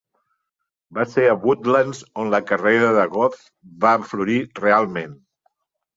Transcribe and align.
Va 0.97 1.03
ser 1.09 1.25
a 1.31 1.35
Woodlands 1.43 2.01
on 2.23 2.33
la 2.35 2.41
carrera 2.53 2.89
de 2.97 3.07
Goh 3.17 3.39
va 3.87 3.93
florir 4.15 4.39
realment. 4.65 5.15